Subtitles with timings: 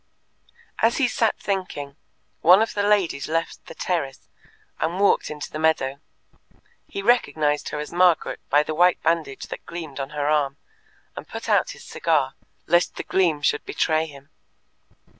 [0.79, 1.95] As he sat thinking,
[2.39, 4.27] one of the ladies left the terrace
[4.79, 5.99] and walked into the meadow;
[6.87, 10.57] he recognized her as Margaret by the white bandage that gleamed on her arm,
[11.15, 12.33] and put out his cigar,
[12.65, 14.31] lest the gleam should betray him.